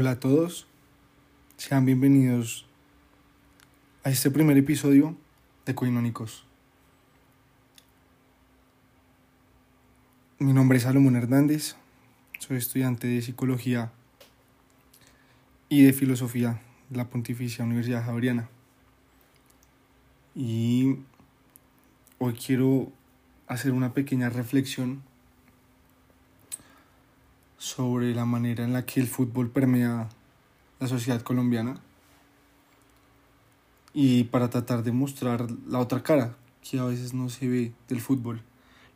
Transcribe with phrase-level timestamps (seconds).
[0.00, 0.68] Hola a todos,
[1.56, 2.66] sean bienvenidos
[4.04, 5.16] a este primer episodio
[5.66, 6.44] de Coinónicos.
[10.38, 11.74] Mi nombre es Salomón Hernández,
[12.38, 13.90] soy estudiante de Psicología
[15.68, 18.48] y de Filosofía de la Pontificia Universidad Javeriana.
[20.36, 20.98] Y
[22.20, 22.92] hoy quiero
[23.48, 25.02] hacer una pequeña reflexión
[27.58, 30.08] sobre la manera en la que el fútbol permea
[30.78, 31.80] la sociedad colombiana
[33.92, 38.00] y para tratar de mostrar la otra cara que a veces no se ve del
[38.00, 38.42] fútbol.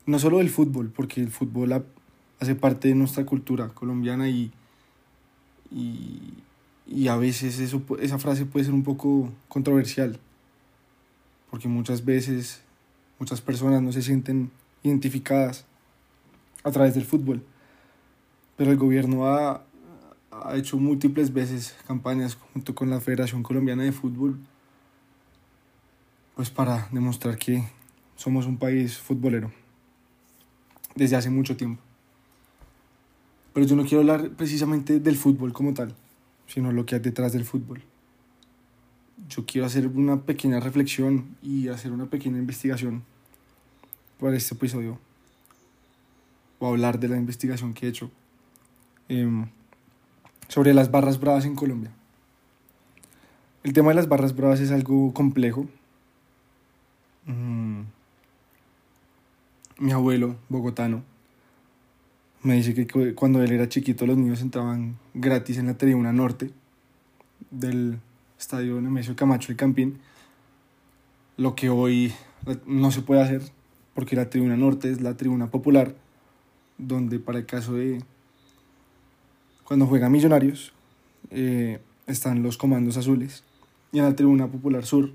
[0.06, 1.84] No solo del fútbol, porque el fútbol
[2.38, 4.52] hace parte de nuestra cultura colombiana y,
[5.72, 6.34] y,
[6.86, 10.20] y a veces eso, esa frase puede ser un poco controversial,
[11.50, 12.62] porque muchas veces
[13.18, 14.50] muchas personas no se sienten
[14.84, 15.64] identificadas
[16.62, 17.44] a través del fútbol
[18.62, 19.64] pero el gobierno ha,
[20.30, 24.38] ha hecho múltiples veces campañas junto con la Federación Colombiana de Fútbol,
[26.36, 27.64] pues para demostrar que
[28.14, 29.50] somos un país futbolero
[30.94, 31.82] desde hace mucho tiempo.
[33.52, 35.96] Pero yo no quiero hablar precisamente del fútbol como tal,
[36.46, 37.82] sino lo que hay detrás del fútbol.
[39.28, 43.02] Yo quiero hacer una pequeña reflexión y hacer una pequeña investigación
[44.20, 45.00] para este episodio.
[46.60, 48.12] O hablar de la investigación que he hecho
[49.12, 49.44] Em,
[50.48, 51.90] sobre las barras bravas en Colombia.
[53.62, 55.68] El tema de las barras bravas es algo complejo.
[57.26, 57.82] Mm.
[59.80, 61.02] Mi abuelo, bogotano,
[62.42, 66.50] me dice que cuando él era chiquito los niños entraban gratis en la tribuna norte
[67.50, 67.98] del
[68.38, 69.98] estadio Nemesio Camacho y Campín,
[71.36, 72.14] lo que hoy
[72.64, 73.42] no se puede hacer
[73.92, 75.94] porque la tribuna norte es la tribuna popular,
[76.78, 78.02] donde para el caso de
[79.64, 80.72] cuando juega Millonarios,
[81.30, 83.44] eh, están los comandos azules.
[83.92, 85.12] Y en la tribuna popular sur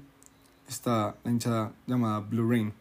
[0.68, 2.74] está la hinchada llamada Blue Rain.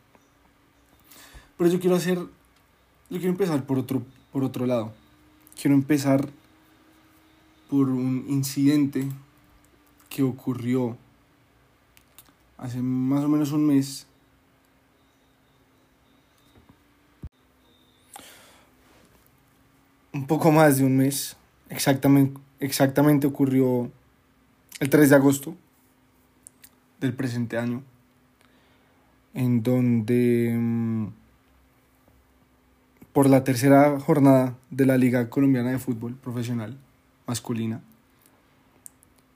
[1.56, 2.18] Pero yo quiero hacer.
[2.18, 4.92] Yo quiero empezar por otro, por otro lado.
[5.60, 6.28] Quiero empezar
[7.68, 9.08] por un incidente
[10.08, 10.96] que ocurrió
[12.58, 14.06] hace más o menos un mes.
[20.12, 21.36] Un poco más de un mes
[21.68, 23.90] Exactamente, exactamente ocurrió
[24.80, 25.56] el 3 de agosto
[27.00, 27.82] del presente año,
[29.34, 31.06] en donde mm,
[33.12, 36.76] por la tercera jornada de la Liga Colombiana de Fútbol Profesional
[37.26, 37.80] Masculina,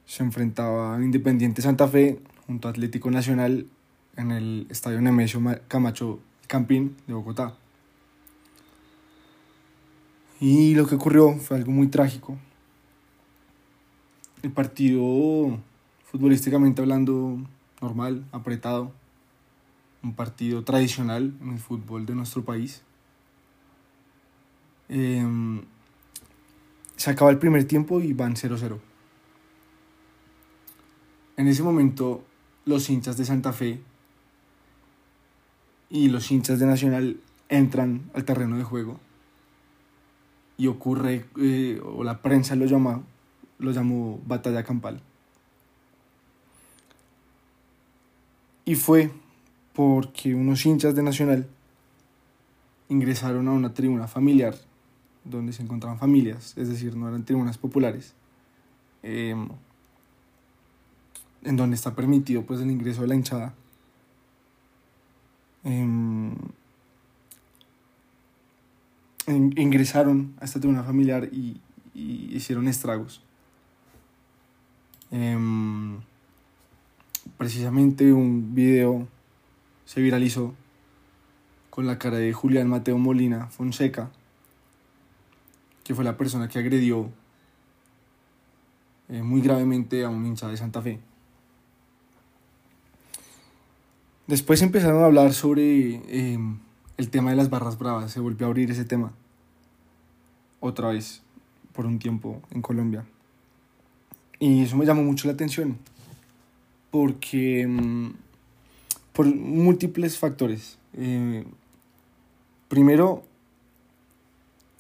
[0.07, 3.67] se enfrentaba Independiente Santa Fe junto a Atlético Nacional
[4.17, 7.55] en el Estadio Nemesio Camacho Campín de Bogotá.
[10.41, 12.39] Y lo que ocurrió fue algo muy trágico.
[14.43, 15.61] El partido,
[16.05, 17.39] futbolísticamente hablando,
[17.83, 18.91] normal, apretado.
[20.03, 22.83] Un partido tradicional en el fútbol de nuestro país.
[24.89, 25.61] Em,
[26.97, 28.81] se acaba el primer tiempo y van 0-0.
[31.37, 32.25] En ese momento,
[32.65, 33.83] los hinchas de Santa Fe
[35.91, 39.01] y los hinchas de Nacional entran al terreno de juego
[40.61, 43.03] y ocurre, eh, o la prensa lo llama,
[43.61, 45.01] lo llamó batalla campal.
[48.67, 49.11] Y fue
[49.73, 51.49] porque unos hinchas de Nacional
[52.91, 54.55] ingresaron a una tribuna familiar
[55.25, 58.13] donde se encontraban familias, es decir, no eran tribunas populares,
[59.03, 59.49] em,
[61.43, 63.55] en donde está permitido pues el ingreso de la hinchada.
[65.65, 66.35] Em,
[69.35, 71.61] ingresaron a esta tribuna familiar y,
[71.95, 73.23] hicieron estragos.
[75.11, 75.99] Em,
[77.37, 79.09] precisamente un video
[79.85, 80.55] se viralizó
[81.69, 84.11] con la cara de Julián Mateo Molina Fonseca,
[85.85, 87.11] que fue la persona que agredió
[89.09, 91.01] eh, muy gravemente a un hincha de Santa Fe.
[94.29, 96.61] Después empezaron a hablar sobre em,
[97.01, 99.11] el tema de las barras bravas, se volvió a abrir ese tema
[100.61, 101.23] otra vez
[101.73, 103.07] por un tiempo en Colombia.
[104.39, 105.79] Y eso me llamó mucho la atención,
[106.91, 108.11] porque mm,
[109.15, 110.77] por múltiples factores.
[110.93, 111.47] Eh,
[112.69, 113.23] primero,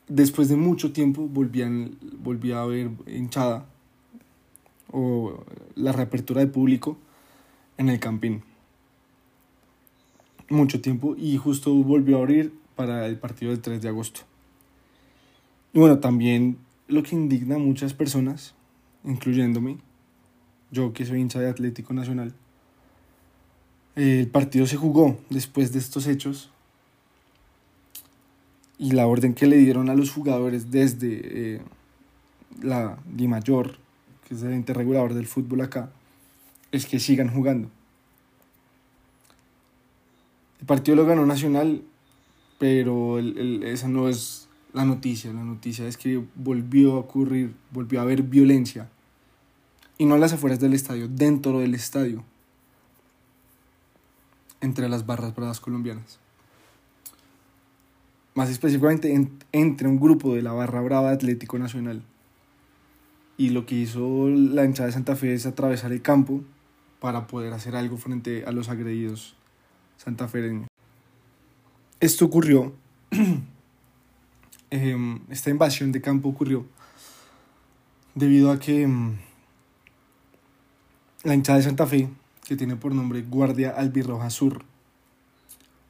[0.07, 3.65] después de mucho tiempo volvían, volví a ver hinchada
[4.93, 5.43] o
[5.75, 6.99] la reapertura de público
[7.79, 8.43] en el campín
[10.51, 14.21] mucho tiempo y justo volvió a abrir para el partido del 3 de agosto.
[15.73, 16.59] Y bueno, también
[16.89, 18.55] lo que indigna a muchas personas
[19.05, 19.79] incluyéndome,
[20.71, 22.35] yo que soy hincha de Atlético Nacional.
[23.97, 26.51] El partido se jugó después de estos hechos
[28.79, 31.21] y la orden que le dieron a los jugadores desde
[31.57, 31.61] eh,
[32.63, 33.79] la Di Mayor,
[34.27, 35.91] que es el ente regulador del fútbol acá,
[36.73, 37.69] es que sigan jugando.
[40.61, 41.83] El partido lo ganó Nacional,
[42.59, 45.33] pero esa no es la noticia.
[45.33, 48.91] La noticia es que volvió a ocurrir, volvió a haber violencia.
[49.97, 52.25] Y no a las afueras del estadio, dentro del estadio.
[54.61, 56.19] Entre las barras bravas colombianas.
[58.35, 62.03] Más específicamente entre un grupo de la barra brava Atlético Nacional.
[63.39, 66.43] Y lo que hizo la hinchada de Santa Fe es atravesar el campo
[67.01, 69.40] para poder hacer algo frente a los agredidos
[70.03, 70.69] santafereños.
[72.01, 72.73] Esto ocurrió
[74.71, 76.65] Em, esta invasión de campo ocurrió
[78.15, 79.17] debido a que em,
[81.25, 82.09] la hinchada de Santa Fe,
[82.47, 84.65] que tiene por nombre Guardia Albirroja Sur,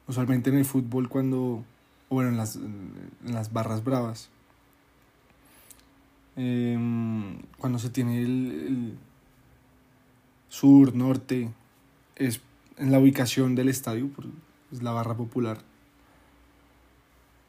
[0.07, 1.63] usualmente en el fútbol cuando,
[2.09, 4.29] o bueno, en las, en las barras bravas,
[6.35, 8.97] em, cuando se tiene el,
[10.49, 11.51] sur, norte,
[12.15, 12.41] es
[12.81, 14.09] en la ubicación del estadio,
[14.71, 15.59] es la barra popular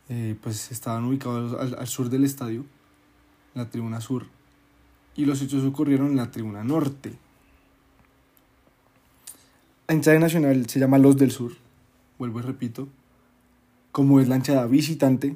[0.09, 2.67] eh, pues estaban ubicados al, sur del estadio,
[3.55, 4.27] la tribuna sur,
[5.17, 7.17] y los hechos ocurrieron en la tribuna norte.
[9.89, 11.53] La hinchada nacional se llama Los del Sur,
[12.19, 12.89] vuelvo y repito,
[13.91, 15.35] como es la hinchada visitante,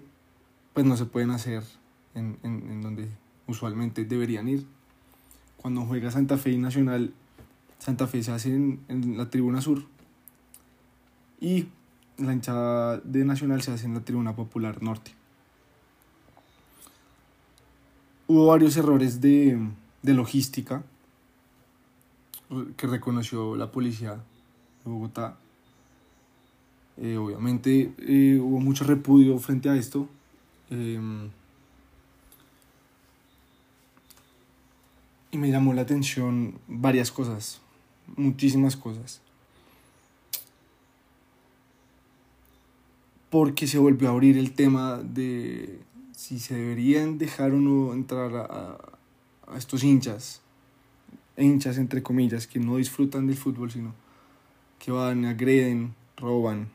[0.74, 1.62] pues no se pueden hacer
[2.14, 3.08] en, en donde
[3.46, 4.66] usualmente deberían ir.
[5.56, 7.14] Cuando juega Santa Fe y Nacional,
[7.78, 9.84] Santa Fe se hace en, en la tribuna sur
[11.40, 11.66] y
[12.18, 15.12] la hinchada de Nacional se hace en la Tribuna Popular Norte.
[18.26, 19.58] Hubo varios errores de,
[20.02, 20.82] logística
[22.76, 25.36] que reconoció la policía de Bogotá.
[26.96, 30.08] Eh, obviamente eh, hubo mucho repudio frente a esto.
[30.70, 31.30] Em,
[35.30, 37.60] y me llamó la atención varias cosas,
[38.16, 39.20] muchísimas cosas.
[43.30, 45.78] porque se volvió a abrir el tema de
[46.12, 48.78] si se deberían dejar o no entrar a,
[49.58, 50.40] estos hinchas,
[51.36, 53.94] hinchas entre comillas, que no disfrutan del fútbol, sino
[54.78, 56.68] que van, agreden, roban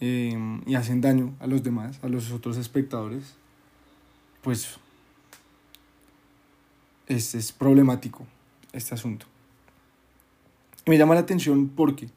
[0.00, 3.34] em, y hacen daño a los demás, a los otros espectadores,
[4.42, 4.78] pues
[7.08, 8.26] es, es problemático
[8.72, 9.26] este asunto.
[10.88, 12.08] Me llama la atención porque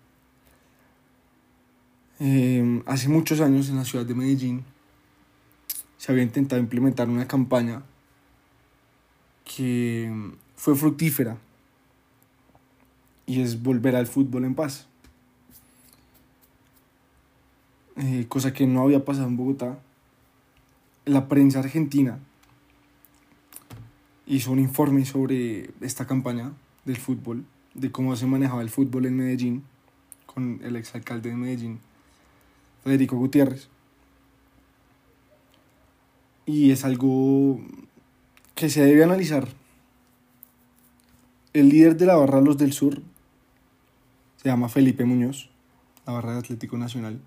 [2.24, 4.64] Em, hace muchos años en la ciudad de Medellín
[5.98, 7.82] se había intentado implementar una campaña
[9.44, 10.14] que
[10.56, 11.40] fue fructífera
[13.26, 14.86] y es volver al fútbol en paz.
[17.96, 19.80] Eh, cosa que no había pasado en Bogotá.
[21.06, 22.20] La prensa argentina
[24.28, 26.54] hizo un informe sobre esta campaña
[26.86, 29.64] del fútbol, de cómo se manejaba el fútbol en Medellín,
[30.26, 31.80] con el exalcalde de Medellín,
[32.84, 33.70] Federico Gutiérrez.
[36.46, 37.60] Y es algo
[38.56, 39.48] que se debe analizar.
[41.54, 43.02] El líder de la barra Los del Sur
[44.38, 45.50] se llama Felipe Muñoz,
[46.06, 47.22] la barra de Atlético Nacional.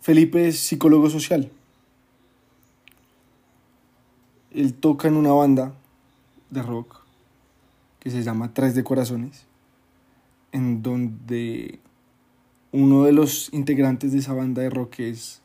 [0.00, 1.50] Felipe es psicólogo social.
[4.50, 5.74] Él toca en una banda
[6.50, 7.05] de rock
[8.06, 9.46] que se llama Tres de Corazones,
[10.52, 11.80] en donde
[12.70, 15.42] uno de los integrantes de esa banda de rock es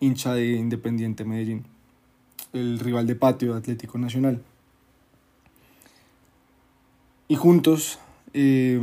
[0.00, 1.66] hincha de Independiente Medellín,
[2.54, 4.42] el rival de patio de Atlético Nacional.
[7.28, 7.98] Y juntos,
[8.32, 8.80] eh,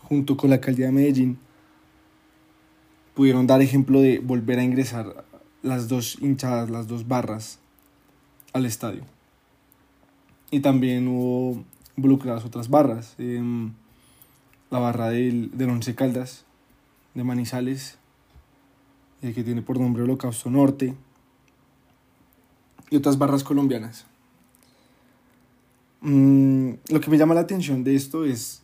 [0.00, 1.38] junto con la alcaldía de Medellín,
[3.12, 5.26] pudieron dar ejemplo de volver a ingresar
[5.60, 7.58] las dos hinchadas, las dos barras
[8.54, 9.04] al estadio.
[10.50, 11.64] Y también hubo
[11.96, 13.14] involucradas otras barras.
[13.18, 13.72] Em,
[14.70, 16.44] la barra del, del Once Caldas,
[17.14, 17.98] de Manizales,
[19.20, 20.94] eh, que tiene por nombre Holocausto Norte,
[22.90, 24.06] y otras barras colombianas.
[26.00, 28.62] Mm, lo que me llama la atención de esto es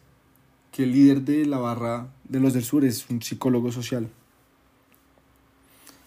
[0.73, 4.09] que el líder de la barra de los del sur es un psicólogo social.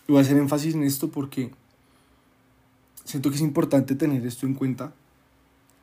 [0.07, 1.51] Y voy a hacer énfasis en esto porque
[3.05, 4.93] siento que es importante tener esto en cuenta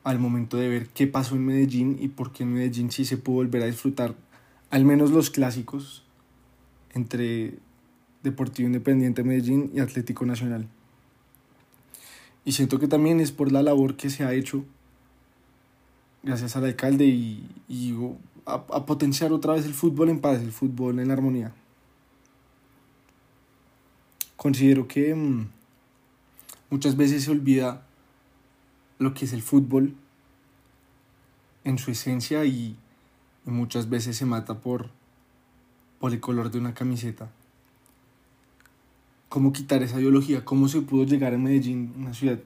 [0.03, 3.17] al momento de ver qué pasó en Medellín y por qué en Medellín sí se
[3.17, 4.15] pudo volver a disfrutar
[4.69, 6.03] al menos los clásicos
[6.93, 7.55] entre
[8.23, 10.67] Deportivo Independiente Medellín y Atlético Nacional.
[12.45, 14.65] Y siento que también es por la labor que se ha hecho
[16.23, 17.95] gracias al alcalde y, y
[18.45, 21.53] a, a, potenciar otra vez el fútbol en paz, el fútbol en armonía.
[24.35, 25.47] Considero que mmm,
[26.69, 27.85] muchas veces se olvida
[28.99, 29.95] lo que es el fútbol
[31.63, 32.77] en su esencia y,
[33.45, 34.91] muchas veces se mata por,
[35.99, 37.31] por el color de una camiseta.
[39.27, 40.45] ¿Cómo quitar esa ideología?
[40.45, 42.37] ¿Cómo se pudo llegar a Medellín, una ciudad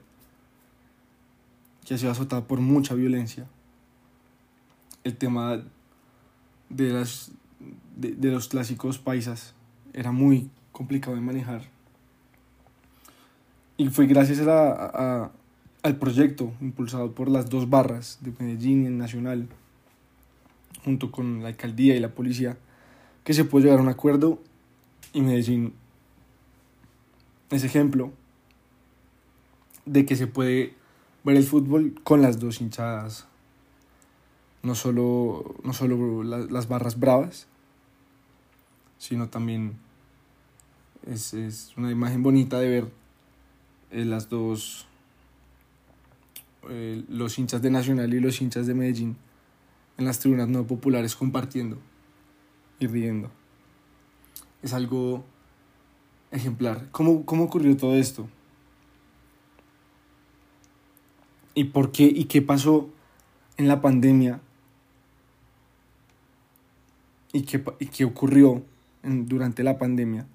[1.84, 3.46] que ha sido azotada por mucha violencia?
[5.02, 5.62] El tema
[6.70, 7.32] de, las,
[7.96, 9.52] de, de los clásicos paisas
[9.92, 11.62] era muy complicado de manejar.
[13.76, 15.30] Y fue gracias a,
[15.84, 19.48] al proyecto impulsado por las dos barras de Medellín y el Nacional,
[20.82, 22.56] junto con la alcaldía y la policía,
[23.22, 24.40] que se pudo llegar a un acuerdo
[25.12, 25.74] y Medellín
[27.50, 28.12] es ejemplo
[29.84, 30.74] de que se puede
[31.22, 33.26] ver el fútbol con las dos hinchadas.
[34.62, 37.46] No solo, no solo la, las barras bravas,
[38.96, 39.76] sino también
[41.06, 42.90] es, es, una imagen bonita de ver
[43.90, 44.86] eh, las dos,
[46.70, 49.16] eh, los hinchas de Nacional y los hinchas de Medellín
[49.96, 51.78] en las tribunas no populares compartiendo
[52.78, 53.30] y riendo.
[54.62, 55.24] Es algo
[56.30, 56.88] ejemplar.
[56.90, 58.28] ¿Cómo, cómo ocurrió todo esto?
[61.54, 62.04] ¿Y por qué?
[62.04, 62.90] ¿Y qué pasó
[63.56, 64.40] en la pandemia?
[67.32, 68.64] ¿Y qué, y qué ocurrió
[69.02, 70.26] durante la pandemia?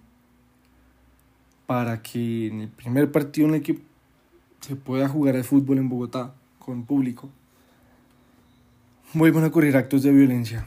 [1.65, 3.79] Para que en el primer partido en el
[4.61, 7.29] se pueda jugar el fútbol en Bogotá con público,
[9.13, 10.65] vuelvan a ocurrir actos de violencia.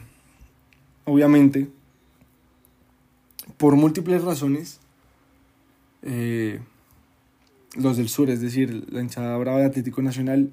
[1.05, 1.69] Obviamente,
[3.57, 4.79] por múltiples razones,
[6.01, 6.59] eh,
[7.75, 10.51] los del sur, es decir, la hinchada brava de Atlético Nacional,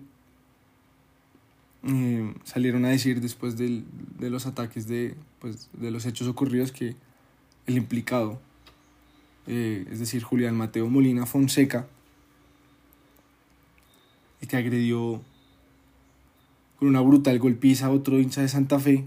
[1.83, 3.85] eh, salieron a decir después del,
[4.19, 6.95] de los ataques de, pues, de los hechos ocurridos que
[7.67, 8.41] el implicado,
[9.47, 11.89] eh, es decir, Julián Mateo Molina Fonseca,
[14.51, 15.23] que agredió
[16.79, 19.05] con una brutal golpiza a otro hincha de Santa Fe,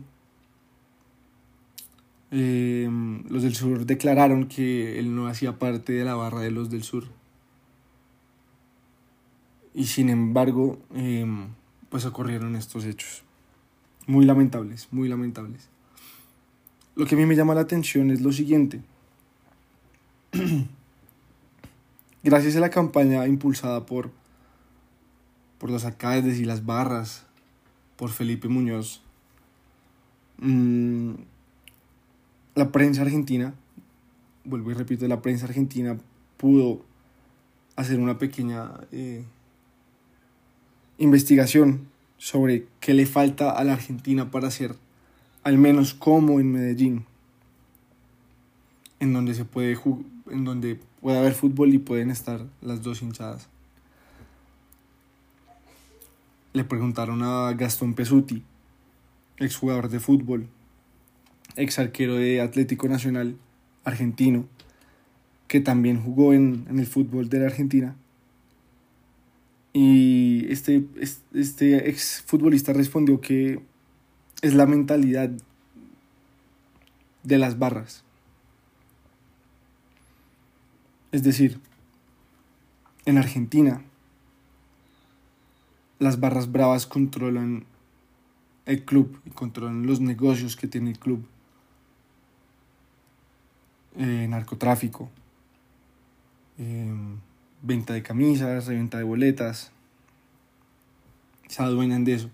[2.31, 2.89] eh,
[3.29, 6.83] los del sur declararon que él no hacía parte de la barra de los del
[6.83, 7.03] sur.
[9.73, 11.25] Y sin embargo, eh,
[11.89, 13.23] pues ocurrieron estos hechos.
[14.07, 15.69] Muy lamentables, muy lamentables.
[16.95, 18.81] Lo que a mí me llama la atención es lo siguiente.
[22.23, 24.09] Gracias a la campaña impulsada por,
[25.63, 27.23] por los alcaldes y las barras,
[27.95, 29.01] por Felipe Muñoz,
[30.39, 31.13] mmm,
[32.53, 33.53] la prensa argentina,
[34.43, 35.97] vuelvo y repito, la prensa argentina
[36.35, 36.81] pudo
[37.77, 39.23] hacer una pequeña eh,
[40.97, 44.75] investigación sobre qué le falta a la Argentina para ser
[45.43, 47.05] al menos como en Medellín,
[48.99, 49.79] en donde se puede
[50.29, 53.52] en donde puede haber fútbol y pueden estar las dos hinchadas.
[56.53, 58.43] Le preguntaron a Gastón Pesuti,
[59.37, 60.49] exjugador de fútbol,
[61.55, 63.37] ex arquero de Atlético Nacional
[63.83, 64.45] argentino,
[65.47, 67.95] que también jugó en, el fútbol de la Argentina.
[69.73, 70.85] Y este,
[71.33, 73.59] este ex futbolista respondió que
[74.43, 75.31] es la mentalidad
[77.23, 78.03] de las barras.
[81.11, 81.59] Es decir,
[83.05, 83.81] en Argentina,
[86.03, 87.65] las barras bravas controlan
[88.65, 91.25] el club y controlan los negocios que tiene el club
[93.95, 95.09] eh, narcotráfico,
[96.57, 96.93] eh,
[97.61, 99.71] venta de camisas, reventa de boletas,
[101.47, 102.29] se adueñan de eso.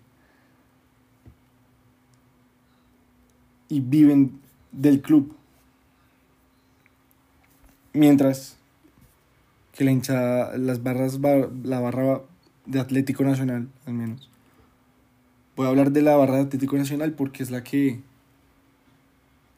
[3.67, 4.39] Y viven
[4.71, 5.35] del club.
[7.93, 8.57] Mientras
[9.73, 12.21] que la hinchada, las barras, la barra
[12.69, 14.29] de Atlético Nacional, al menos.
[15.55, 17.99] Voy a hablar de la barra de Atlético Nacional porque es la que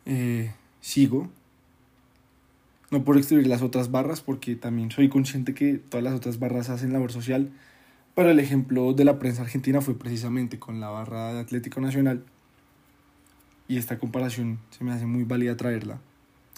[0.06, 1.30] eh, sigo
[2.92, 6.70] no por excluir las otras barras, porque también soy consciente que todas las otras barras
[6.70, 7.50] hacen labor social,
[8.16, 12.26] pero el ejemplo de la prensa argentina fue precisamente con la barra de Atlético Nacional,
[13.70, 16.02] y esta comparación se me hace muy válida traerla,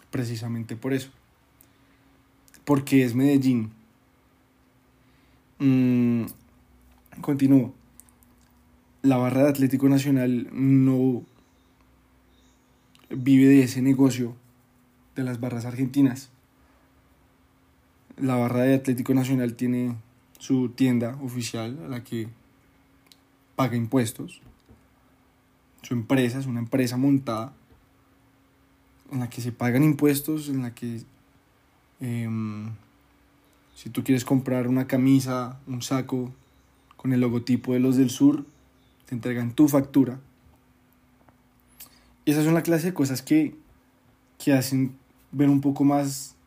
[0.09, 1.11] precisamente por eso.
[2.65, 3.71] Porque es Medellín.
[5.59, 6.25] Mm,
[7.21, 7.73] continúo.
[9.01, 11.23] La barra de Atlético Nacional no
[13.09, 14.35] vive de ese negocio
[15.15, 16.29] de las barras argentinas.
[18.17, 19.95] La barra de Atlético Nacional tiene
[20.39, 22.27] su tienda oficial a la que
[23.55, 24.41] paga impuestos.
[25.81, 27.53] Su empresa es una empresa montada
[29.11, 31.03] en la que se pagan impuestos, en la que
[31.99, 32.71] em,
[33.75, 36.31] si tú quieres comprar una camisa, un saco
[37.03, 38.45] con el logotipo de los del sur,
[39.05, 40.21] te entregan tu factura.
[42.23, 43.55] Y esas son la clase de cosas que,
[44.39, 44.95] que hacen
[45.33, 46.37] ver un poco más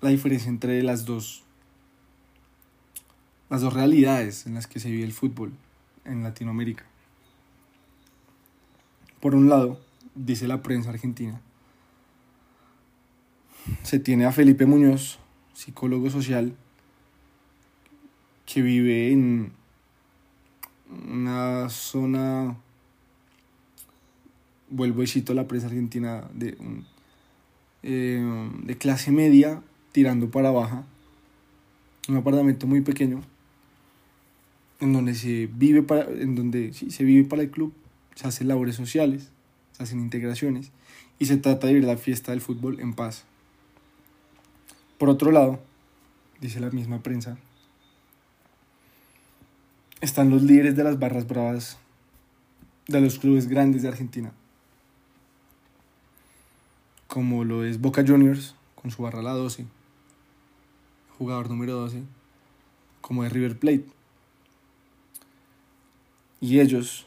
[0.00, 1.44] la diferencia entre las dos
[3.50, 5.52] las dos realidades en las que se vive el fútbol
[6.06, 6.84] en Latinoamérica.
[9.20, 9.80] Por un lado,
[10.14, 11.42] dice la prensa argentina,
[13.82, 15.18] se tiene a Felipe Muñoz,
[15.52, 16.56] psicólogo social,
[18.54, 19.50] que vive en
[21.10, 22.56] una zona,
[24.70, 26.56] vuelvo y cito la prensa argentina, de,
[27.82, 30.84] eh, de clase media tirando para baja,
[32.08, 33.22] un apartamento muy pequeño,
[34.78, 37.72] en donde se vive para, en donde se vive para el club,
[38.14, 39.32] se hacen labores sociales,
[39.72, 40.70] se hacen integraciones
[41.18, 43.24] y se trata de ir a la fiesta del fútbol en paz.
[44.96, 45.58] Por otro lado,
[46.40, 47.36] dice la misma prensa,
[50.00, 51.78] están los líderes de las barras bravas
[52.88, 54.32] de los clubes grandes de Argentina,
[57.06, 59.66] como lo es Boca Juniors con su barra la 12,
[61.18, 62.02] jugador número 12,
[63.00, 63.94] como es River Plate
[66.44, 67.06] y ellos,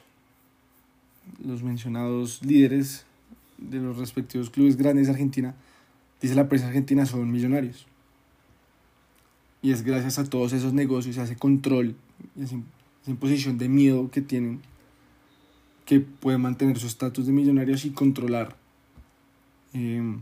[1.46, 3.06] los mencionados líderes
[3.60, 5.53] de los respectivos clubes grandes de Argentina,
[6.20, 7.86] dice la prensa argentina, son millonarios.
[9.62, 11.96] Y es gracias a todos esos negocios, a ese control,
[12.36, 12.48] y a
[13.08, 14.60] esa imposición de miedo que tienen,
[15.86, 18.58] que pueden mantener su estatus de millonarios y controlar
[19.74, 20.18] eh,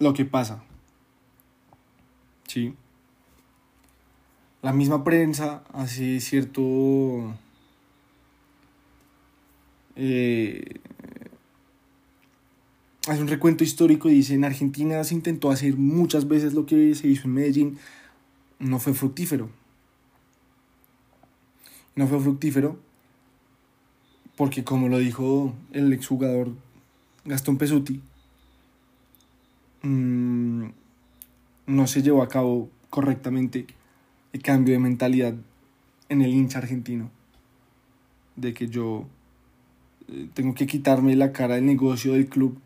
[0.00, 0.64] lo que pasa.
[2.48, 2.74] ¿Sí?
[4.62, 7.36] La misma prensa hace cierto
[9.94, 10.80] eh,
[13.06, 16.96] hace un recuento histórico y dice, en Argentina se intentó hacer muchas veces lo que
[16.96, 17.78] se hizo en Medellín,
[18.58, 19.50] no fue fructífero.
[21.98, 22.78] No fue fructífero
[24.36, 26.52] porque como lo dijo el exjugador
[27.24, 28.00] Gastón Pesuti,
[29.82, 30.66] mm,
[31.66, 33.66] no se llevó a cabo correctamente
[34.32, 35.34] el cambio de mentalidad
[36.08, 37.10] en el hincha argentino.
[38.36, 39.08] De que yo
[40.34, 42.60] tengo que quitarme la cara del negocio del club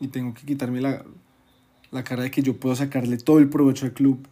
[0.00, 1.04] y tengo que quitarme la,
[1.90, 4.26] la cara de que yo puedo sacarle todo el provecho al club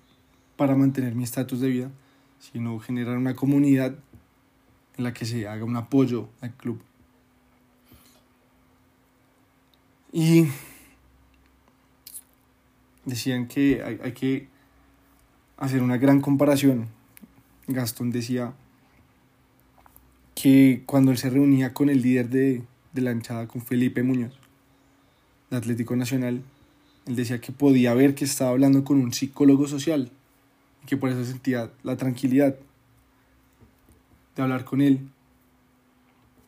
[0.57, 1.91] para mantener mi estatus de vida,
[2.39, 3.99] sino generar una comunidad
[4.97, 6.81] en la que se haga un apoyo al club.
[10.13, 10.47] Y
[13.05, 14.49] decían que hay, hay que
[15.57, 16.89] hacer una gran comparación.
[17.67, 18.55] Gastón decía,
[20.41, 24.39] que cuando él se reunía con el líder de, de la hinchada, con Felipe Muñoz,
[25.51, 26.43] de Atlético Nacional,
[27.07, 30.13] él decía que podía ver que estaba hablando con un psicólogo social,
[30.89, 32.57] que por eso sentía la tranquilidad
[34.35, 35.11] de hablar con él.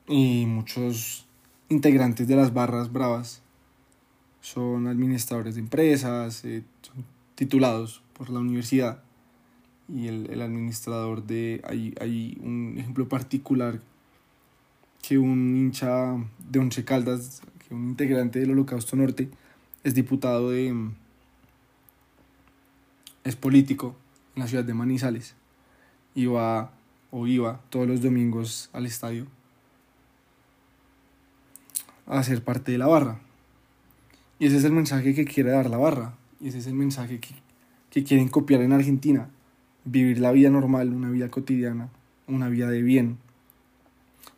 [0.09, 1.27] Y muchos
[1.69, 3.43] integrantes de las barras bravas
[4.41, 9.03] son administradores de empresas, eh, son titulados por la universidad
[9.95, 11.61] y el, el administrador de...
[11.65, 13.79] Hay, hay, un ejemplo particular
[15.07, 16.17] que un hincha
[16.49, 19.29] de Once Caldas, que un integrante del Holocausto Norte,
[19.85, 20.89] es diputado de...
[23.25, 23.97] es político
[24.35, 25.35] en la ciudad de Manizales.
[26.15, 26.73] Iba
[27.11, 29.27] o iba todos los domingos al estadio
[32.07, 33.21] a ser parte de la barra.
[34.39, 36.15] Y ese es el mensaje que quiere dar la barra.
[36.41, 37.35] Y ese es el mensaje que,
[37.91, 39.29] que quieren copiar en Argentina
[39.85, 41.89] vivir la vida normal, una vida cotidiana,
[42.27, 43.19] una vida de bien,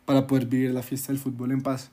[0.05, 1.91] para poder vivir la fiesta del fútbol en paz.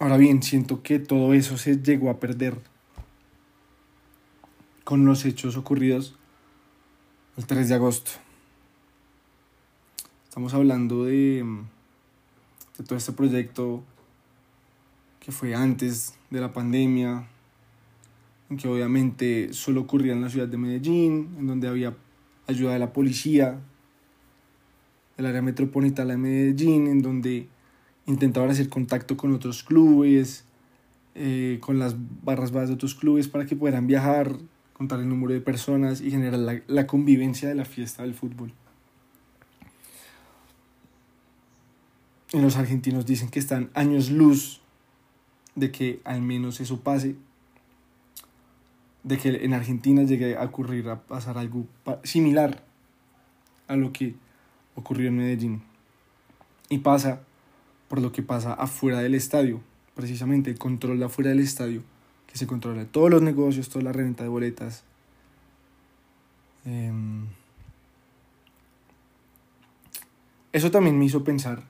[0.00, 2.58] Ahora bien, siento que todo eso se llegó a perder
[4.88, 6.14] con los hechos ocurridos
[7.36, 8.10] el 3 de agosto.
[10.26, 11.44] Estamos hablando de,
[12.86, 13.84] todo este proyecto
[15.20, 17.28] que fue antes de la pandemia,
[18.58, 21.94] que obviamente solo ocurría en la ciudad de Medellín, en donde había
[22.46, 23.60] ayuda de la policía,
[25.18, 27.46] del área metropolitana de Medellín, en donde
[28.06, 30.46] intentaban hacer contacto con otros clubes,
[31.14, 34.38] eh, con las barras bajas de otros clubes para que pudieran viajar,
[34.78, 38.52] contar el número de personas y generar la, la convivencia de la fiesta del fútbol.
[42.32, 44.60] Y los argentinos dicen que están años luz
[45.56, 47.16] de que al menos eso pase
[49.02, 51.66] de que en Argentina llegue a ocurrir, a pasar algo
[52.04, 52.62] similar
[53.66, 54.14] a lo que
[54.74, 55.62] ocurrió en Medellín.
[56.68, 57.22] Y pasa
[57.88, 59.60] por lo que pasa afuera del estadio,
[59.94, 61.82] precisamente el control afuera del estadio,
[62.28, 64.84] que se controla todos los negocios, toda la renta de boletas.
[66.64, 67.26] Em,
[70.52, 71.64] eso también me hizo pensar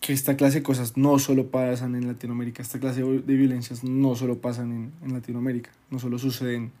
[0.00, 4.16] que esta clase de cosas no solo pasan en Latinoamérica, esta clase de violencias no
[4.16, 6.72] solo pasan en, en Latinoamérica, no solo suceden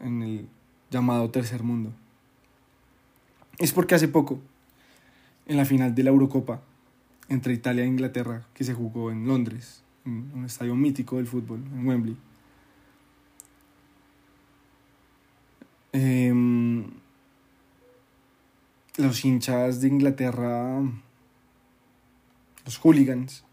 [0.00, 0.48] en el
[0.90, 1.92] llamado tercer mundo.
[3.58, 4.40] Es porque hace poco,
[5.46, 6.62] en la final de la Eurocopa
[7.28, 11.60] entre Italia e Inglaterra, que se jugó en Londres, en un estadio mítico del fútbol,
[11.72, 12.16] en Wembley,
[15.92, 16.84] em,
[18.96, 20.80] los hinchas de Inglaterra,
[22.64, 23.44] los hooligans,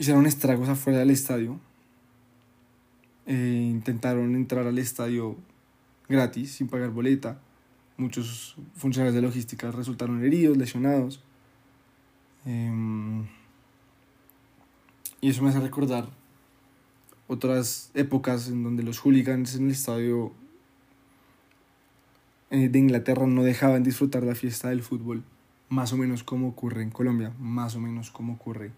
[0.00, 1.60] hicieron estragos afuera del estadio.
[3.26, 5.36] Eh, intentaron entrar al estadio
[6.08, 7.38] gratis, sin pagar boleta.
[8.00, 11.22] Muchos funcionarios de logística resultaron heridos, lesionados.
[12.46, 13.26] Em,
[15.20, 16.08] y eso me hace recordar
[17.28, 20.32] otras épocas en donde los hooligans en el estadio
[22.48, 25.22] eh, de Inglaterra no dejaban disfrutar la fiesta del fútbol,
[25.68, 28.70] más o menos como ocurre en Colombia, más o menos como ocurre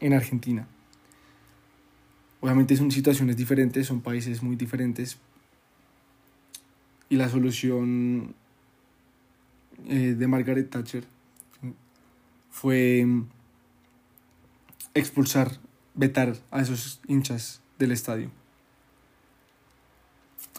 [0.00, 0.66] en Argentina.
[2.40, 5.18] Obviamente son situaciones diferentes, son países muy diferentes,
[7.08, 8.34] y la solución
[9.86, 11.04] eh, de Margaret Thatcher
[12.50, 13.28] fue mm,
[14.94, 15.58] expulsar,
[15.94, 18.30] vetar a esos hinchas del estadio.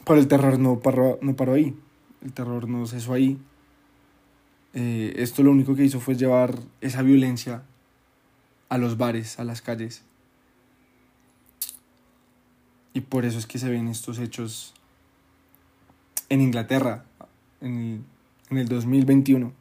[0.06, 1.76] Pero el terror no paró, no paró ahí,
[2.22, 3.38] el terror no cesó ahí.
[4.74, 7.64] Eh, esto lo único que hizo fue llevar esa violencia
[8.70, 10.04] a los bares, a las calles.
[12.94, 14.74] Y por eso es que se ven estos hechos
[16.30, 17.06] en Inglaterra
[17.62, 18.06] en
[18.50, 19.54] el, 2021,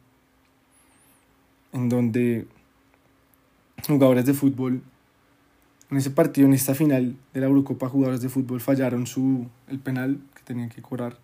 [1.73, 2.47] en donde
[3.87, 4.81] jugadores de fútbol,
[5.89, 9.79] en ese partido, en esta final de la Eurocopa, jugadores de fútbol fallaron su, el
[9.79, 11.17] penal que tenían que cobrar.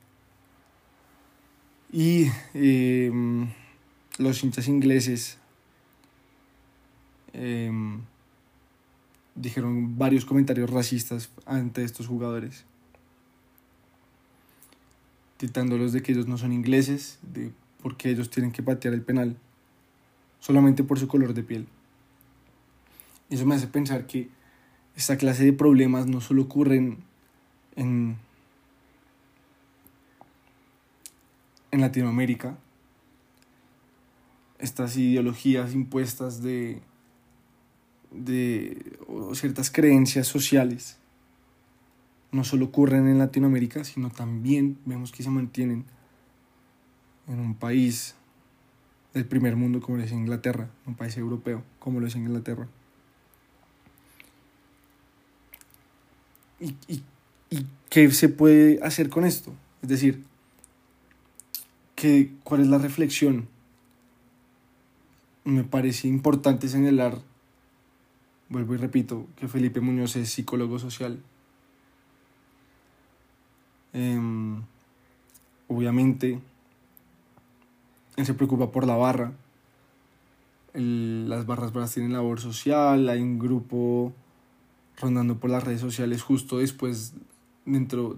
[1.91, 3.49] Y em,
[4.17, 5.37] los hinchas ingleses
[7.33, 8.01] em,
[9.35, 12.65] dijeron varios comentarios racistas ante estos jugadores
[15.43, 17.51] quitándolos de que ellos no son ingleses, de
[17.81, 19.35] porque ellos tienen que patear el penal,
[20.39, 21.67] solamente por su color de piel.
[23.29, 24.29] Eso me hace pensar que
[24.95, 26.99] esta clase de problemas no solo ocurren
[27.75, 28.15] en,
[31.71, 32.57] en Latinoamérica,
[34.59, 36.79] estas ideologías impuestas de,
[38.11, 38.97] de
[39.33, 40.99] ciertas creencias sociales
[42.33, 45.85] no solo ocurren en Latinoamérica, sino también vemos que se mantienen
[47.27, 48.15] en un país
[49.13, 52.67] del primer mundo como lo es Inglaterra, un país europeo como lo es Inglaterra.
[56.59, 57.03] ¿Y, y,
[57.51, 59.53] y qué se puede hacer con esto?
[59.83, 60.23] Es decir,
[61.95, 63.47] ¿qué, ¿cuál es la reflexión?
[65.43, 67.19] Me parece importante señalar,
[68.49, 71.21] vuelvo y repito, que Felipe Muñoz es psicólogo social
[73.93, 74.63] Em,
[75.67, 76.39] obviamente,
[78.17, 79.33] él se preocupa por la barra.
[80.73, 84.11] las barras bravas tienen labor social, hay un grupo
[84.99, 87.13] rondando por las redes sociales justo después,
[87.65, 88.17] dentro,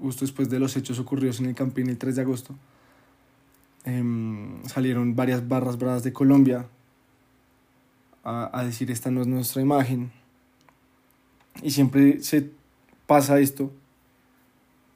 [0.00, 2.54] justo después de los hechos ocurridos en el Campín el 3 de agosto.
[3.84, 6.66] Em, salieron varias barras bravas de Colombia
[8.24, 10.12] a, a decir esta no es nuestra imagen.
[11.62, 12.50] Y siempre se
[13.06, 13.70] pasa esto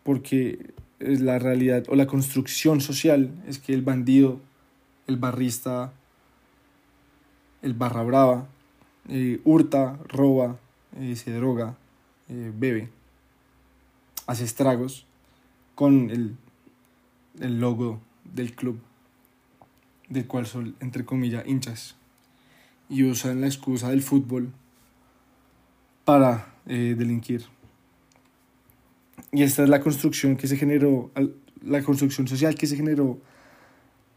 [0.06, 4.40] porque es la realidad o la construcción social es que el bandido,
[5.08, 5.92] el barrista,
[7.60, 8.46] el barra brava,
[9.08, 10.60] eh, hurta, roba,
[10.96, 11.76] eh, se droga,
[12.28, 12.88] eh, bebe,
[14.28, 15.06] hace estragos
[15.74, 16.36] con el,
[17.40, 18.78] el logo del club,
[20.08, 21.96] del cual son, entre comillas, hinchas,
[22.88, 24.52] y usan la excusa del fútbol
[26.04, 27.44] para delinquir.
[29.36, 31.10] Y esta es la construcción que se generó,
[31.62, 33.20] la construcción social que se generó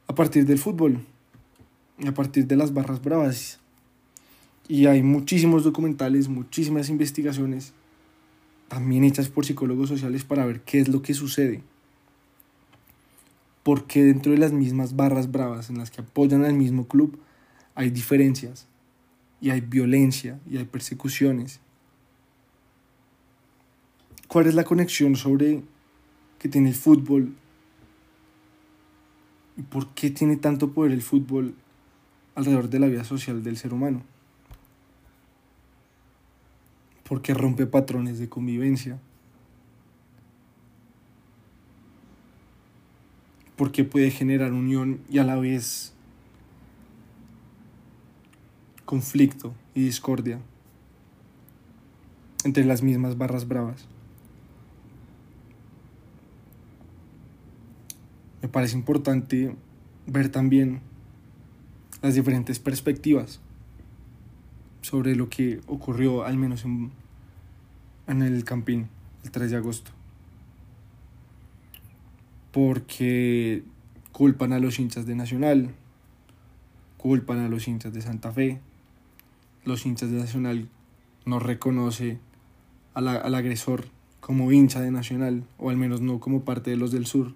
[0.08, 1.06] a partir del fútbol,
[2.08, 3.60] a partir de las barras bravas.
[4.70, 7.74] Y hay muchísimos documentales, muchísimas investigaciones,
[8.70, 11.64] también hechas por psicólogos sociales para ver qué es lo que sucede.
[13.64, 17.20] Porque dentro de las mismas barras bravas en las que apoyan al mismo club
[17.76, 18.68] hay diferencias.
[19.42, 21.60] y hay violencia y hay persecuciones.
[24.30, 25.64] ¿Cuál es la conexión sobre
[26.38, 27.36] que tiene el fútbol?
[29.58, 31.56] ¿Y por qué tiene tanto poder el fútbol
[32.36, 34.04] alrededor de la vida social del ser humano?
[37.08, 39.00] Porque rompe patrones de convivencia.
[43.56, 45.96] Porque puede generar unión y a la vez
[48.86, 50.40] conflicto y discordia
[52.44, 53.88] entre las mismas barras bravas.
[58.42, 59.56] Me parece importante
[60.08, 60.82] ver también
[62.02, 63.42] las diferentes perspectivas
[64.82, 66.92] sobre lo que ocurrió al menos en,
[68.08, 68.88] en el Campín
[69.24, 69.92] el 3 de agosto.
[72.52, 73.64] Porque
[74.12, 75.76] culpan a los hinchas de Nacional,
[76.98, 78.60] culpan a los hinchas de Santa Fe,
[79.66, 80.70] los hinchas de Nacional
[81.26, 82.20] no reconoce
[82.94, 83.86] al agresor
[84.20, 87.34] como hincha de Nacional, o al menos no como parte de los del sur.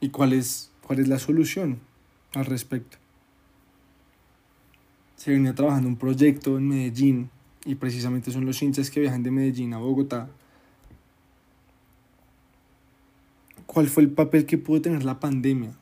[0.00, 1.80] ¿Y cuál es, cuál es la solución
[2.34, 2.98] al respecto?
[5.16, 7.30] Se venía trabajando un proyecto en Medellín
[7.64, 10.28] y precisamente son los hinchas que viajan de Medellín a Bogotá.
[13.66, 15.72] ¿Cuál fue el papel que pudo tener la pandemia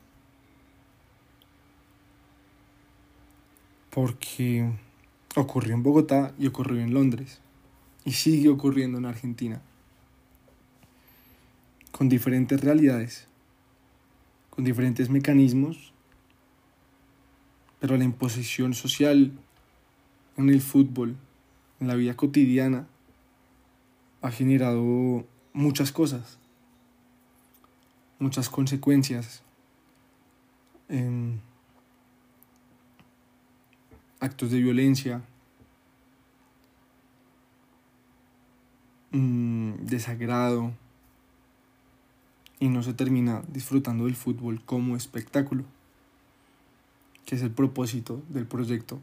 [3.95, 4.69] porque
[5.37, 7.41] ocurrió en Bogotá y ocurrió en Londres
[8.05, 9.63] y sigue ocurriendo en Argentina,
[11.93, 13.29] con diferentes realidades,
[14.55, 15.93] con diferentes mecanismos,
[17.81, 19.33] pero la imposición social
[20.37, 21.17] en el fútbol,
[21.81, 22.87] en la vida cotidiana,
[24.23, 26.39] ha generado muchas cosas,
[28.21, 29.43] muchas consecuencias.
[30.89, 31.41] En
[34.21, 35.23] actos de violencia,
[39.11, 40.73] mm, desagrado,
[42.65, 45.65] y no se termina disfrutando del fútbol como espectáculo,
[47.27, 49.03] que es el propósito del proyecto,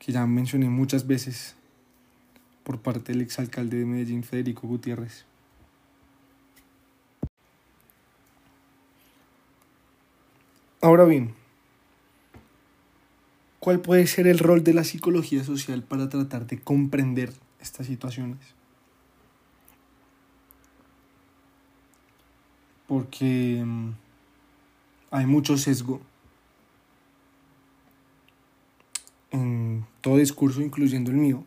[0.00, 1.54] que ya mencioné muchas veces
[2.64, 5.24] por parte del exalcalde de Medellín, Federico Gutiérrez.
[10.80, 11.36] Ahora bien,
[13.60, 18.40] ¿Cuál puede ser el rol de la psicología social para tratar de comprender estas situaciones?
[22.86, 23.90] Porque mm,
[25.10, 26.00] hay mucho sesgo
[29.30, 31.44] en todo discurso, incluyendo el mío,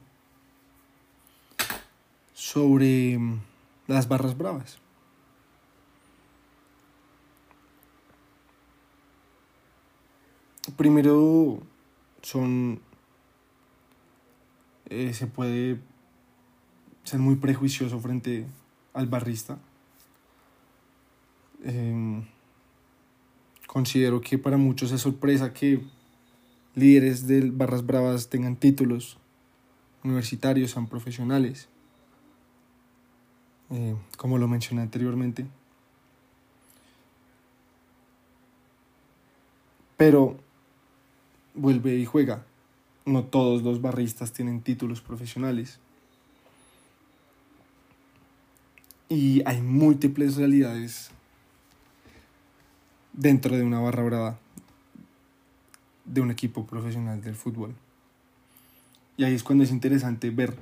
[2.34, 3.39] sobre mm,
[3.88, 4.80] las barras bravas.
[10.78, 11.60] Primero,
[12.21, 12.82] son...
[14.89, 15.80] Eh, se puede
[17.04, 18.45] ser muy prejuicioso frente
[18.93, 19.58] al barrista.
[21.65, 22.23] Em,
[23.65, 25.82] considero que para muchos es sorpresa que
[26.75, 29.17] líderes de barras bravas tengan títulos
[30.04, 31.67] universitarios, sean profesionales,
[33.71, 35.47] eh, como lo mencioné anteriormente.
[39.97, 40.38] Pero
[41.56, 42.45] vuelve y juega.
[43.06, 45.80] No todos los barristas tienen títulos profesionales.
[49.10, 51.12] Y hay múltiples realidades
[53.15, 54.39] dentro de una barra brava
[56.04, 57.73] de un equipo profesional del fútbol.
[59.17, 60.58] Y ahí es cuando es interesante ver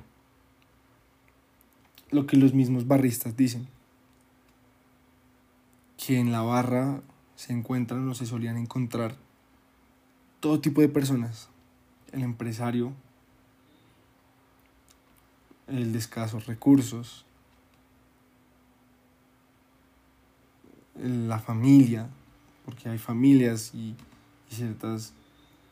[2.10, 3.66] lo que los mismos barristas dicen.
[5.96, 7.00] Que en la barra
[7.34, 9.16] se encuentran o se solían encontrar
[10.40, 11.48] todo tipo de personas.
[12.12, 12.92] El empresario,
[15.66, 17.24] el de escasos recursos,
[20.94, 22.08] la familia,
[22.64, 23.94] porque hay familias y,
[24.48, 25.12] ciertas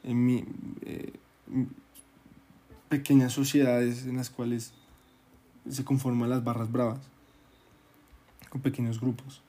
[0.03, 1.13] eh,
[2.89, 4.73] pequeñas sociedades en las cuales
[5.71, 7.01] se conforman las barras bravas,
[8.49, 9.41] con pequeños grupos.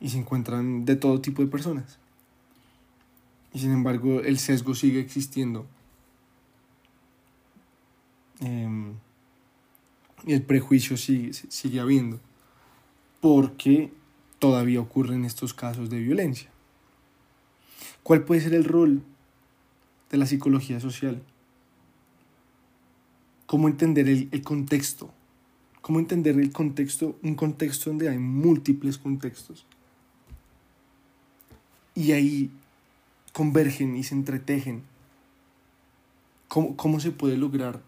[0.00, 1.98] Y se encuentran de todo tipo de personas.
[3.54, 5.64] Y sin embargo el sesgo sigue existiendo.
[8.40, 8.94] Em,
[10.26, 12.20] y el prejuicio sigue, sigue habiendo.
[13.20, 13.92] Porque
[14.44, 16.50] todavía ocurren estos casos de violencia.
[18.02, 19.02] ¿Cuál puede ser el rol
[20.10, 21.22] de la psicología social?
[23.46, 25.10] ¿Cómo entender el, el contexto?
[25.80, 27.18] ¿Cómo entender el contexto?
[27.22, 29.64] Un contexto donde hay múltiples contextos
[31.94, 32.50] y ahí
[33.32, 34.82] convergen y se entretejen.
[36.48, 37.80] ¿Cómo, ¿Cómo se puede lograr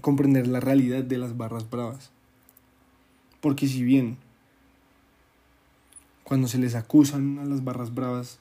[0.00, 2.12] comprender la realidad de las barras bravas?
[3.42, 4.24] Porque si bien
[6.26, 8.40] cuando se les acusan a las barras bravas,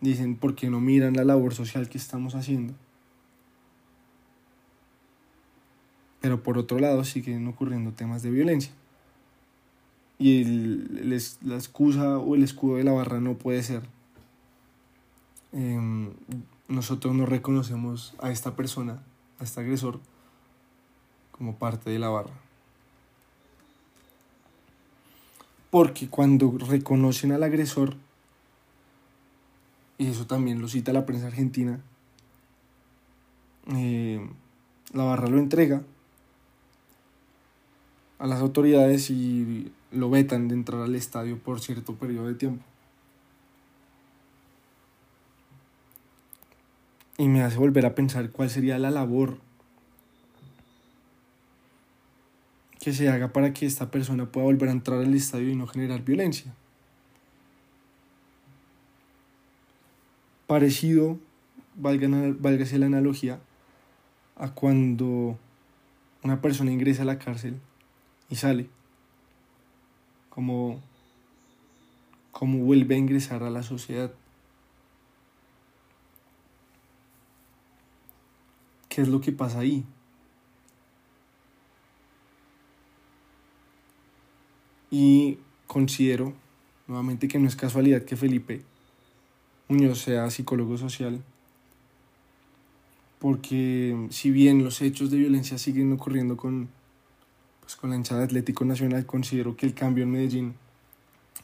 [0.00, 2.72] dicen, ¿por qué no miran la labor social que estamos haciendo?
[6.22, 8.72] Pero por otro lado siguen ocurriendo temas de violencia.
[10.18, 11.10] Y el,
[11.42, 13.82] la excusa o el escudo de la barra no puede ser.
[15.52, 16.10] Em,
[16.68, 19.02] nosotros no reconocemos a esta persona,
[19.38, 20.00] a este agresor,
[21.32, 22.43] como parte de la barra.
[25.74, 27.96] Porque cuando reconocen al agresor,
[29.98, 31.80] y eso también lo cita la prensa argentina,
[33.74, 34.24] eh,
[34.92, 35.82] la barra lo entrega
[38.20, 42.62] a las autoridades y lo vetan de entrar al estadio por cierto periodo de tiempo.
[47.18, 49.38] Y me hace volver a pensar cuál sería la labor
[52.84, 55.66] que se haga para que esta persona pueda volver a entrar al estadio y no
[55.66, 56.52] generar violencia.
[60.46, 61.18] Parecido,
[61.76, 63.40] valga, válgase la analogía,
[64.36, 65.38] a cuando
[66.22, 67.58] una persona ingresa a la cárcel
[68.28, 68.68] y sale,
[70.28, 70.82] como,
[72.32, 74.12] como vuelve a ingresar a la sociedad.
[78.90, 79.86] ¿Qué es lo que pasa ahí?
[84.96, 86.34] Y considero
[86.86, 88.62] nuevamente que no es casualidad que Felipe
[89.66, 91.20] Muñoz sea psicólogo social,
[93.18, 96.68] porque si bien los hechos de violencia siguen ocurriendo con,
[97.60, 100.54] pues con la hinchada Atlético Nacional, considero que el cambio en Medellín,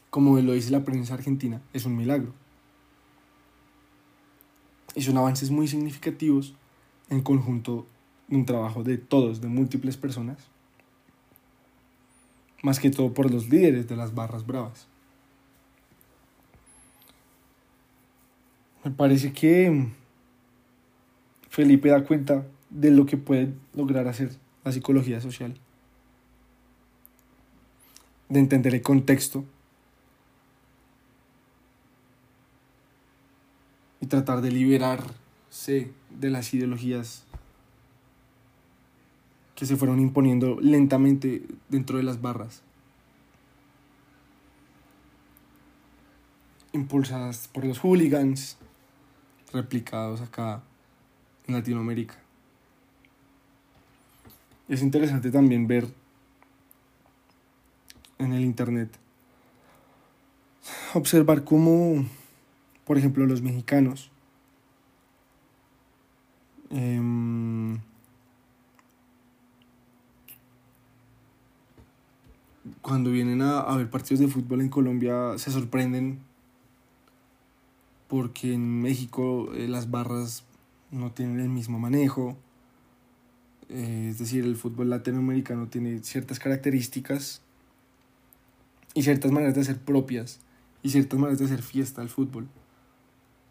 [0.09, 2.31] como lo dice la prensa argentina, es un milagro.
[4.95, 6.53] Y son avances muy significativos
[7.09, 7.85] en conjunto
[8.29, 10.50] de un trabajo de todos, de múltiples personas,
[12.63, 14.87] más que todo por los líderes de las barras bravas.
[18.83, 19.89] Me parece que
[21.49, 24.31] Felipe da cuenta de lo que puede lograr hacer
[24.63, 25.57] la psicología social,
[28.29, 29.43] de entender el contexto
[33.99, 37.25] y tratar de liberarse de las ideologías
[39.61, 42.63] que se fueron imponiendo lentamente dentro de las barras.
[46.73, 48.57] Impulsadas por los hooligans,
[49.53, 50.63] replicados acá
[51.45, 52.15] en Latinoamérica.
[54.67, 55.87] Es interesante también ver
[58.17, 58.89] en el Internet,
[60.95, 62.03] observar cómo,
[62.83, 64.09] por ejemplo, los mexicanos
[66.71, 66.99] eh,
[72.81, 76.19] cuando vienen a, ver partidos de fútbol en Colombia se sorprenden
[78.07, 80.43] porque en México eh, las barras
[80.91, 82.37] no tienen el mismo manejo.
[83.69, 87.41] Eh, es decir, el fútbol latinoamericano tiene ciertas características
[88.93, 90.41] y ciertas maneras de ser propias
[90.83, 92.49] y ciertas maneras de hacer fiesta al fútbol,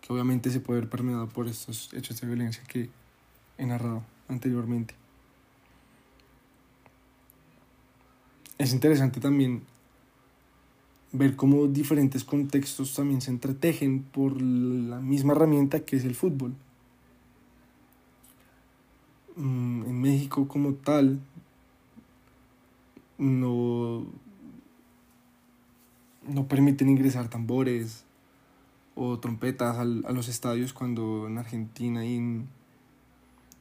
[0.02, 2.90] que obviamente se puede ver permeado por estos hechos de violencia que
[3.56, 4.99] he narrado anteriormente.
[8.60, 9.62] Es interesante también
[11.12, 16.54] ver cómo diferentes contextos también se entretejen por la misma herramienta que es el fútbol.
[19.36, 21.20] Mm, en México como tal
[23.16, 24.04] no,
[26.28, 28.04] no permiten ingresar tambores
[28.94, 32.44] o trompetas a los estadios cuando en Argentina y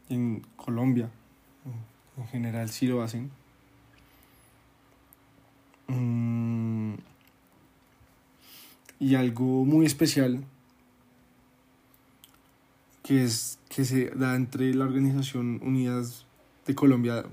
[0.10, 1.10] en Colombia
[2.18, 3.39] en general sí lo hacen.
[5.90, 6.94] Mm,
[9.00, 10.44] y algo muy especial
[13.02, 16.26] que es que se da entre la organización Unidas
[16.68, 17.26] de Colombia,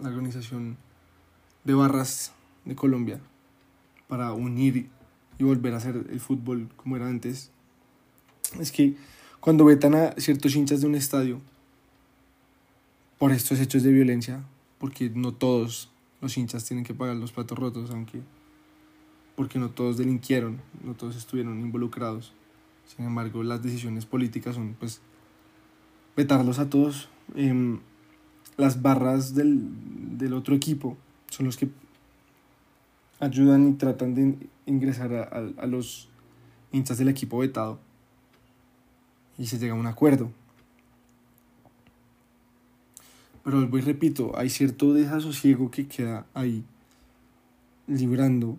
[0.00, 0.76] la organización
[1.64, 2.32] de barras
[2.64, 3.18] de Colombia,
[4.06, 4.88] para unir
[5.38, 7.50] y volver a hacer el fútbol como era antes,
[8.60, 8.94] es que
[9.40, 11.40] cuando vetan a ciertos hinchas de un estadio
[13.18, 14.44] por estos hechos de violencia,
[14.78, 15.90] porque no todos
[16.26, 18.20] los hinchas tienen que pagar los platos rotos, aunque
[19.36, 22.32] porque no todos delinquieron, no todos estuvieron involucrados.
[22.84, 25.00] Sin embargo, las decisiones políticas son pues
[26.16, 27.08] vetarlos a todos.
[27.36, 27.78] Em,
[28.56, 29.68] las barras del,
[30.18, 30.96] del, otro equipo
[31.30, 31.68] son los que
[33.20, 36.08] ayudan y tratan de ingresar a, a, los
[36.72, 37.78] hinchas del equipo vetado
[39.38, 40.30] y se llega a un acuerdo.
[43.46, 46.64] Pero vuelvo y repito, hay cierto desasosiego que queda ahí,
[47.86, 48.58] librando,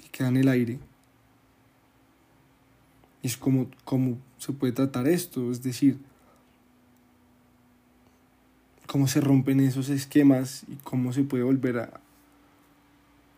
[0.00, 0.78] que queda en el aire.
[3.20, 5.98] Y es como, cómo se puede tratar esto, es decir,
[8.86, 12.00] cómo se rompen esos esquemas y cómo se puede volver a,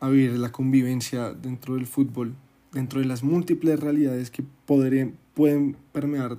[0.00, 2.34] a vivir la convivencia dentro del fútbol,
[2.72, 6.36] dentro de las múltiples realidades que podrían, pueden permear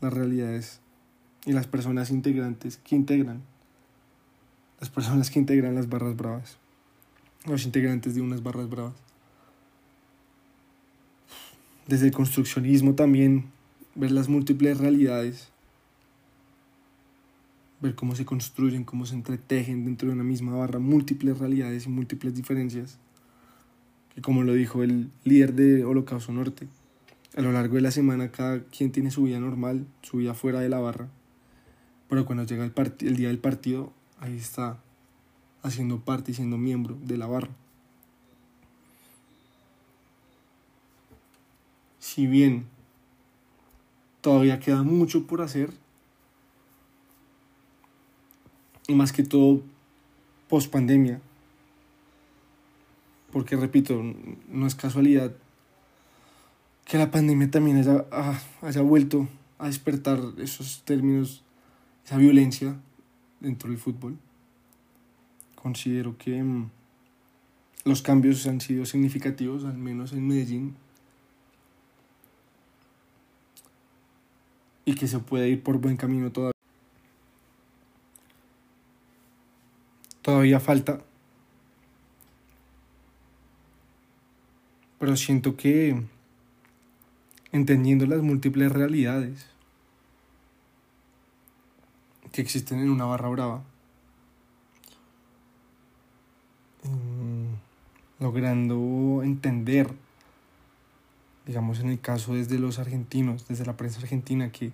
[0.00, 0.80] las realidades
[1.46, 3.51] y las personas integrantes que integran,
[4.82, 6.58] las personas que integran las barras bravas,
[7.46, 8.96] los integrantes de unas barras bravas.
[11.86, 13.44] Desde el construccionismo también,
[13.94, 15.52] ver las múltiples realidades
[17.80, 21.88] ver cómo se construyen, cómo se entretejen dentro de una misma barra múltiples realidades y
[21.88, 22.98] múltiples diferencias.
[24.16, 26.66] Que como lo dijo el líder de Holocausto Norte,
[27.36, 30.58] a lo largo de la semana cada quien tiene su vida normal, su vida fuera
[30.58, 31.06] de la barra,
[32.08, 33.92] pero cuando llega el, el día del partido,
[34.22, 34.78] ahí está
[35.64, 37.50] haciendo parte y siendo miembro de la barra.
[41.98, 42.66] Si bien
[44.20, 45.72] todavía queda mucho por hacer,
[48.86, 49.62] y más que todo
[50.48, 51.20] post pandemia.
[53.32, 54.02] Porque repito,
[54.48, 55.32] no es casualidad
[56.84, 58.04] que la pandemia también haya,
[58.60, 61.42] haya vuelto a despertar esos términos,
[62.04, 62.76] esa violencia
[63.42, 64.16] dentro del fútbol.
[65.56, 66.70] Considero que mm,
[67.84, 70.76] los cambios han sido significativos, al menos en Medellín,
[74.84, 76.52] y que se puede ir por buen camino todavía.
[80.22, 81.00] Todavía falta.
[85.00, 86.00] Pero siento que
[87.50, 89.52] entendiendo las múltiples realidades
[92.32, 93.62] que existen en una barra brava,
[96.84, 99.92] mm, logrando entender,
[101.46, 104.72] digamos en el caso desde los argentinos, desde la prensa argentina, que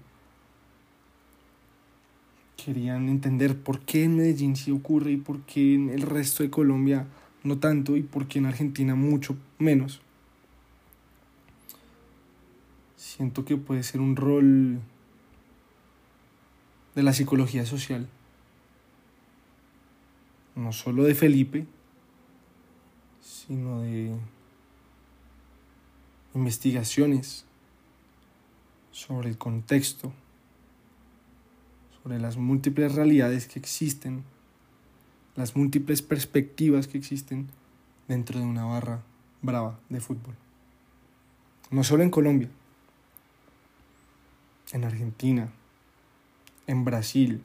[2.57, 6.51] querían entender por qué en Medellín sí ocurre y por qué en el resto de
[6.51, 7.07] Colombia
[7.45, 10.01] no tanto y por qué en Argentina mucho menos.
[12.97, 14.81] Siento que puede ser un rol
[16.99, 18.09] de la psicología social,
[20.57, 21.65] no solo de Felipe,
[23.21, 24.17] sino de
[26.35, 27.45] investigaciones
[28.91, 30.13] sobre el contexto
[32.03, 34.25] sobre las múltiples realidades que existen,
[35.37, 37.47] las múltiples perspectivas que existen
[38.09, 39.05] dentro de una barra
[39.41, 40.35] brava de fútbol.
[41.71, 42.49] No solo en Colombia,
[44.73, 45.53] en Argentina,
[46.69, 47.43] en Brasil,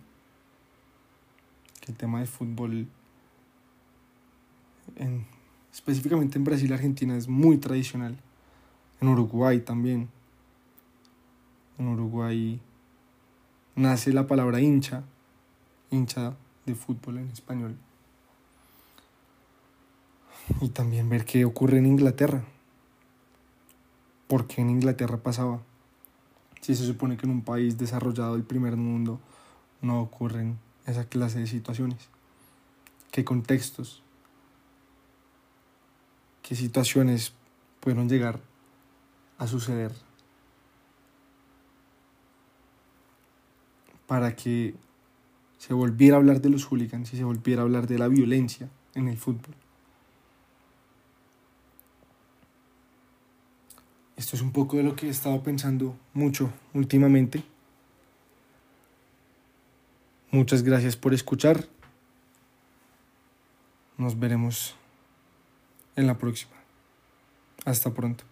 [1.87, 2.87] el tema de fútbol,
[4.97, 5.25] en,
[5.71, 8.17] específicamente en Brasil Argentina, es muy tradicional.
[9.01, 10.09] En Uruguay también.
[11.79, 12.59] En Uruguay
[13.75, 15.03] nace la palabra hincha,
[15.89, 17.77] hincha de fútbol en español.
[20.59, 22.43] Y también ver qué ocurre en Inglaterra.
[24.27, 25.61] ¿Por qué en Inglaterra pasaba?
[26.63, 29.19] Si se supone que en un país desarrollado del primer mundo
[29.81, 32.07] no ocurren esa clase de situaciones.
[33.11, 34.01] ¿Qué contextos?
[36.41, 37.33] ¿Qué situaciones
[37.81, 38.39] pudieron llegar
[39.37, 39.91] a suceder
[44.07, 44.75] para que
[45.57, 48.69] se volviera a hablar de los hooligans y se volviera a hablar de la violencia
[48.95, 49.55] en el fútbol.
[54.23, 57.43] Esto es un poco de lo que he estado pensando mucho últimamente.
[60.31, 61.67] Muchas gracias por escuchar.
[63.97, 64.77] Nos veremos
[65.97, 66.53] en la próxima.
[67.65, 68.23] Hasta pronto.